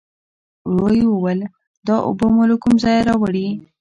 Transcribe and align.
ورو 0.75 0.95
يې 0.99 1.07
وویل: 1.09 1.39
دا 1.87 1.95
اوبه 2.07 2.25
مو 2.33 2.43
له 2.49 2.55
کوم 2.61 2.73
ځايه 2.83 3.01
راوړې؟ 3.09 3.47